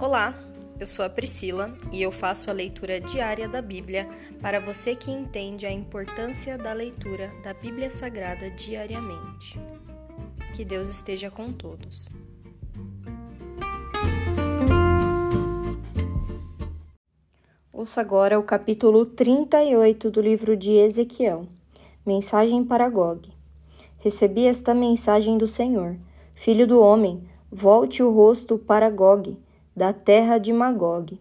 [0.00, 0.34] Olá,
[0.80, 4.08] eu sou a Priscila e eu faço a leitura diária da Bíblia
[4.40, 9.60] para você que entende a importância da leitura da Bíblia Sagrada diariamente.
[10.56, 12.08] Que Deus esteja com todos.
[17.70, 21.44] Ouça agora o capítulo 38 do livro de Ezequiel.
[22.06, 23.30] Mensagem para Gog.
[23.98, 25.98] Recebi esta mensagem do Senhor:
[26.34, 27.22] Filho do homem,
[27.52, 29.36] volte o rosto para Gog
[29.80, 31.18] da terra de Magog,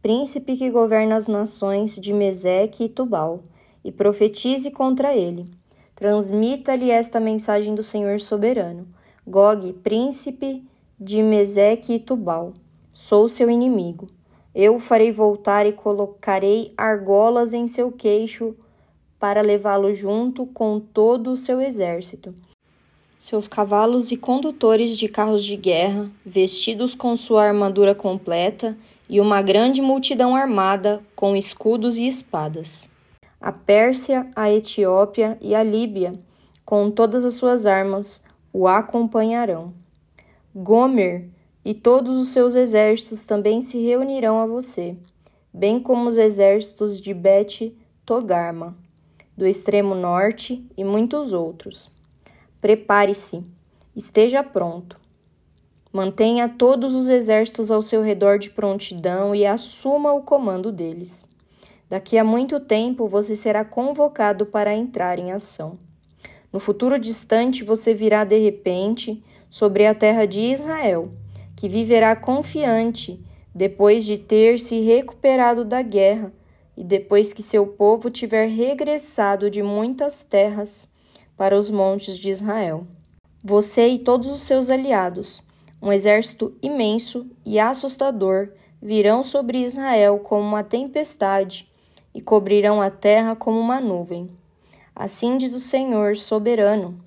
[0.00, 3.42] príncipe que governa as nações de Meseque e Tubal,
[3.84, 5.44] e profetize contra ele.
[5.94, 8.86] Transmita-lhe esta mensagem do Senhor soberano.
[9.26, 10.66] Gog, príncipe
[10.98, 12.54] de Meseque e Tubal,
[12.94, 14.08] sou seu inimigo.
[14.54, 18.56] Eu o farei voltar e colocarei argolas em seu queixo
[19.18, 22.34] para levá-lo junto com todo o seu exército
[23.18, 28.78] seus cavalos e condutores de carros de guerra, vestidos com sua armadura completa,
[29.10, 32.88] e uma grande multidão armada com escudos e espadas.
[33.40, 36.14] A Pérsia, a Etiópia e a Líbia,
[36.64, 39.72] com todas as suas armas, o acompanharão.
[40.54, 41.28] Gomer
[41.64, 44.96] e todos os seus exércitos também se reunirão a você,
[45.52, 47.74] bem como os exércitos de Bet
[48.04, 48.76] Togarma,
[49.36, 51.97] do extremo norte e muitos outros.
[52.60, 53.44] Prepare-se,
[53.94, 54.98] esteja pronto.
[55.92, 61.24] Mantenha todos os exércitos ao seu redor de prontidão e assuma o comando deles.
[61.88, 65.78] Daqui a muito tempo você será convocado para entrar em ação.
[66.52, 71.12] No futuro distante você virá de repente sobre a terra de Israel,
[71.54, 76.32] que viverá confiante depois de ter se recuperado da guerra
[76.76, 80.88] e depois que seu povo tiver regressado de muitas terras
[81.38, 82.84] para os montes de Israel.
[83.42, 85.40] Você e todos os seus aliados,
[85.80, 88.50] um exército imenso e assustador,
[88.82, 91.68] virão sobre Israel como uma tempestade
[92.12, 94.28] e cobrirão a terra como uma nuvem.
[94.94, 96.98] Assim diz o Senhor soberano: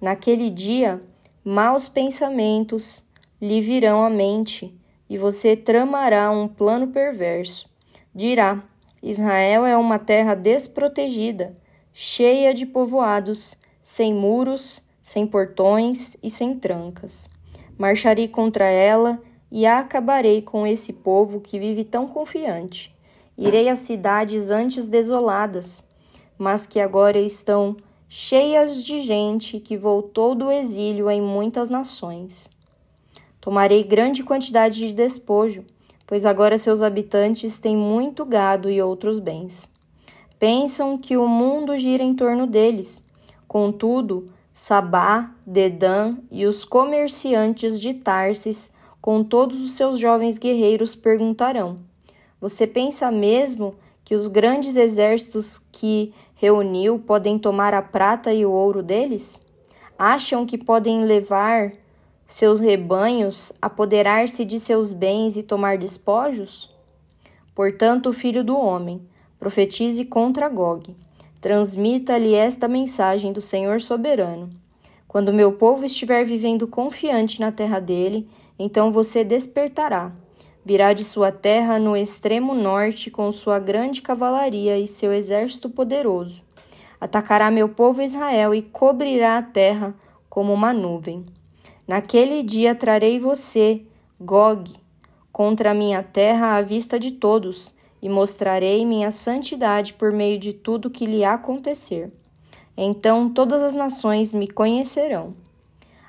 [0.00, 1.00] Naquele dia,
[1.44, 3.04] maus pensamentos
[3.40, 4.76] lhe virão à mente,
[5.08, 7.68] e você tramará um plano perverso.
[8.12, 8.64] Dirá:
[9.00, 11.56] Israel é uma terra desprotegida,
[11.92, 13.56] cheia de povoados
[13.88, 17.26] sem muros, sem portões e sem trancas.
[17.78, 19.18] Marcharei contra ela
[19.50, 22.94] e acabarei com esse povo que vive tão confiante.
[23.36, 25.82] Irei às cidades antes desoladas,
[26.36, 27.78] mas que agora estão
[28.10, 32.46] cheias de gente que voltou do exílio em muitas nações.
[33.40, 35.64] Tomarei grande quantidade de despojo,
[36.06, 39.66] pois agora seus habitantes têm muito gado e outros bens.
[40.38, 43.07] Pensam que o mundo gira em torno deles
[43.48, 48.70] Contudo, Sabá, Dedã e os comerciantes de Tarsis,
[49.00, 51.78] com todos os seus jovens guerreiros, perguntarão:
[52.38, 58.50] Você pensa mesmo que os grandes exércitos que reuniu podem tomar a prata e o
[58.50, 59.40] ouro deles?
[59.98, 61.72] Acham que podem levar
[62.26, 66.70] seus rebanhos, apoderar-se de seus bens e tomar despojos?
[67.54, 69.00] Portanto, filho do homem,
[69.40, 70.94] profetize contra Gog
[71.40, 74.50] Transmita-lhe esta mensagem do Senhor soberano.
[75.06, 78.28] Quando meu povo estiver vivendo confiante na terra dele,
[78.58, 80.12] então você despertará.
[80.64, 86.42] Virá de sua terra no extremo norte com sua grande cavalaria e seu exército poderoso.
[87.00, 89.94] Atacará meu povo Israel e cobrirá a terra
[90.28, 91.24] como uma nuvem.
[91.86, 93.82] Naquele dia trarei você,
[94.20, 94.74] Gog,
[95.32, 100.52] contra a minha terra à vista de todos e mostrarei minha santidade por meio de
[100.52, 102.12] tudo que lhe acontecer.
[102.76, 105.32] Então todas as nações me conhecerão.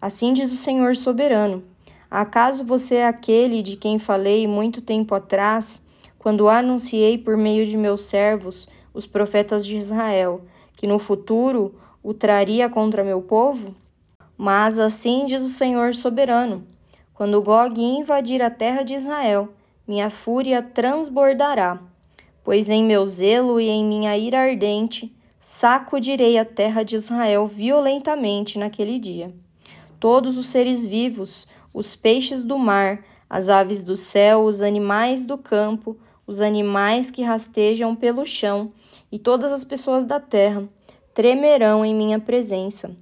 [0.00, 1.62] Assim diz o Senhor soberano:
[2.10, 5.84] Acaso você é aquele de quem falei muito tempo atrás,
[6.18, 10.42] quando anunciei por meio de meus servos, os profetas de Israel,
[10.76, 13.74] que no futuro o traria contra meu povo?
[14.36, 16.66] Mas assim diz o Senhor soberano:
[17.12, 19.50] quando Gog invadir a terra de Israel,
[19.86, 21.80] minha fúria transbordará,
[22.42, 28.58] pois em meu zelo e em minha ira ardente sacudirei a terra de Israel violentamente
[28.58, 29.34] naquele dia.
[30.00, 35.36] Todos os seres vivos, os peixes do mar, as aves do céu, os animais do
[35.36, 35.96] campo,
[36.26, 38.72] os animais que rastejam pelo chão
[39.12, 40.64] e todas as pessoas da terra
[41.12, 42.96] tremerão em minha presença.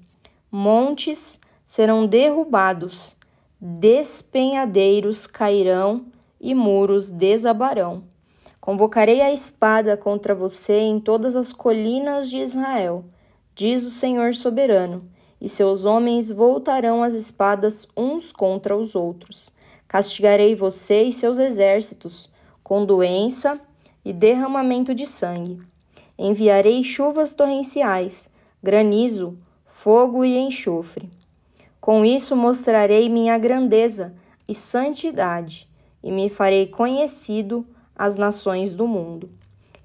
[0.51, 3.15] Montes serão derrubados,
[3.61, 6.05] despenhadeiros cairão
[6.43, 8.03] e muros desabarão.
[8.61, 13.05] Convocarei a espada contra você em todas as colinas de Israel,
[13.55, 15.09] diz o Senhor soberano,
[15.41, 19.51] e seus homens voltarão as espadas uns contra os outros.
[19.89, 22.31] Castigarei você e seus exércitos
[22.63, 23.61] com doença
[24.05, 25.61] e derramamento de sangue.
[26.19, 28.29] Enviarei chuvas torrenciais,
[28.63, 29.37] granizo,
[29.67, 31.11] fogo e enxofre.
[31.81, 34.15] Com isso mostrarei minha grandeza
[34.47, 35.69] e santidade,
[36.03, 39.31] e me farei conhecido às nações do mundo.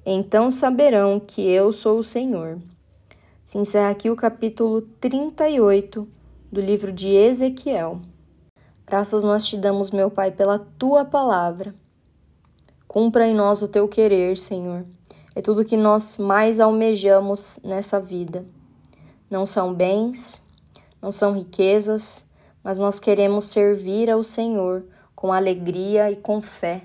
[0.06, 2.58] Então saberão que eu sou o Senhor.
[3.46, 6.08] Se encerra aqui o capítulo 38
[6.52, 8.02] do livro de Ezequiel.
[8.86, 11.76] Graças nós te damos, meu Pai, pela tua palavra.
[12.88, 14.86] Cumpra em nós o teu querer, Senhor.
[15.36, 18.46] É tudo que nós mais almejamos nessa vida.
[19.30, 20.42] Não são bens,
[21.02, 22.26] não são riquezas,
[22.64, 24.84] mas nós queremos servir ao Senhor
[25.18, 26.84] com alegria e com fé.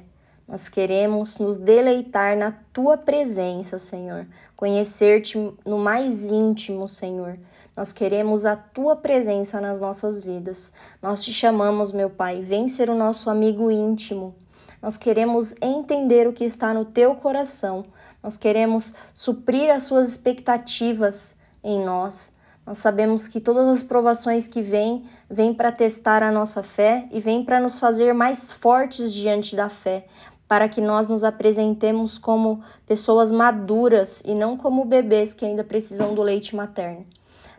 [0.48, 4.26] Nós queremos nos deleitar na tua presença, Senhor,
[4.56, 5.36] conhecer-te
[5.66, 7.38] no mais íntimo, Senhor.
[7.76, 10.74] Nós queremos a tua presença nas nossas vidas.
[11.02, 14.34] Nós te chamamos, meu Pai, vem ser o nosso amigo íntimo.
[14.80, 17.84] Nós queremos entender o que está no teu coração.
[18.22, 22.32] Nós queremos suprir as suas expectativas em nós.
[22.64, 27.18] Nós sabemos que todas as provações que vêm, vêm para testar a nossa fé e
[27.18, 30.04] vêm para nos fazer mais fortes diante da fé,
[30.46, 36.14] para que nós nos apresentemos como pessoas maduras e não como bebês que ainda precisam
[36.14, 37.06] do leite materno.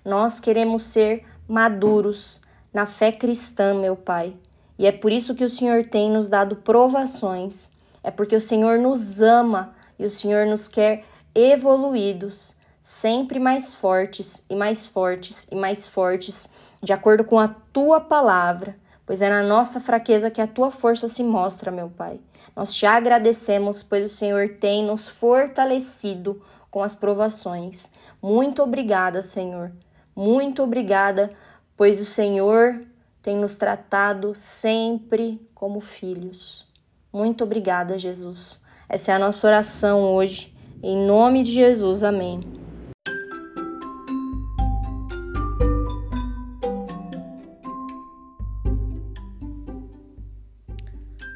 [0.05, 2.39] Nós queremos ser maduros
[2.71, 4.35] na fé cristã, meu Pai.
[4.77, 7.71] E é por isso que o Senhor tem nos dado provações.
[8.03, 12.53] É porque o Senhor nos ama e o Senhor nos quer evoluídos,
[12.83, 16.47] sempre mais fortes e mais fortes e mais fortes,
[16.83, 18.75] de acordo com a tua palavra,
[19.05, 22.19] pois é na nossa fraqueza que a tua força se mostra, meu Pai.
[22.53, 27.89] Nós te agradecemos, pois o Senhor tem nos fortalecido com as provações.
[28.21, 29.71] Muito obrigada, Senhor.
[30.13, 31.31] Muito obrigada,
[31.77, 32.81] pois o Senhor
[33.21, 36.67] tem nos tratado sempre como filhos.
[37.11, 38.61] Muito obrigada, Jesus.
[38.89, 40.53] Essa é a nossa oração hoje.
[40.83, 42.62] Em nome de Jesus, amém.